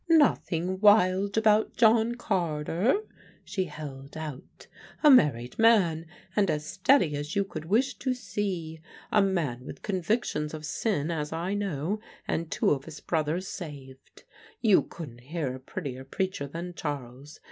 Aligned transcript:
"Nothing 0.09 0.79
wild 0.79 1.37
about 1.37 1.75
John 1.77 2.15
Carter," 2.15 3.01
she 3.45 3.65
held 3.65 4.17
out. 4.17 4.65
"A 5.03 5.11
married 5.11 5.59
man 5.59 6.07
and 6.35 6.49
as 6.49 6.65
steady 6.65 7.15
as 7.15 7.35
you 7.35 7.43
could 7.45 7.65
wish 7.65 7.93
to 7.99 8.15
see; 8.15 8.81
a 9.11 9.21
man 9.21 9.63
with 9.63 9.83
convictions 9.83 10.55
of 10.55 10.65
sin, 10.65 11.11
as 11.11 11.31
I 11.31 11.53
know, 11.53 11.99
an' 12.27 12.47
two 12.47 12.71
of 12.71 12.85
his 12.85 12.99
brothers 12.99 13.47
saved. 13.47 14.23
You 14.59 14.81
couldn' 14.81 15.19
hear 15.19 15.53
a 15.53 15.59
prettier 15.59 16.03
preacher 16.03 16.47
than 16.47 16.73
Charles. 16.73 17.39